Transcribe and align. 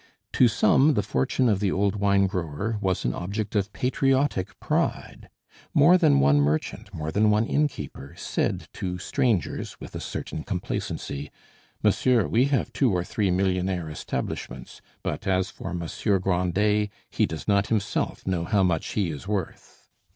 To 0.33 0.47
some 0.47 0.95
the 0.95 1.03
fortune 1.03 1.47
of 1.47 1.59
the 1.59 1.71
old 1.71 1.95
wine 1.95 2.25
grower 2.25 2.79
was 2.81 3.05
an 3.05 3.13
object 3.13 3.55
of 3.55 3.71
patriotic 3.71 4.59
pride. 4.59 5.29
More 5.75 5.95
than 5.95 6.19
one 6.19 6.39
merchant, 6.41 6.91
more 6.91 7.11
than 7.11 7.29
one 7.29 7.45
innkeeper, 7.45 8.15
said 8.17 8.67
to 8.73 8.97
strangers 8.97 9.79
with 9.79 9.93
a 9.93 9.99
certain 9.99 10.43
complacency: 10.43 11.29
"Monsieur, 11.83 12.27
we 12.27 12.45
have 12.45 12.73
two 12.73 12.91
or 12.91 13.03
three 13.03 13.29
millionaire 13.29 13.91
establishments; 13.91 14.81
but 15.03 15.27
as 15.27 15.51
for 15.51 15.71
Monsieur 15.71 16.17
Grandet, 16.17 16.89
he 17.11 17.27
does 17.27 17.47
not 17.47 17.67
himself 17.67 18.25
know 18.25 18.43
how 18.43 18.63
much 18.63 18.93
he 18.93 19.11
is 19.11 19.27
worth." 19.27 19.87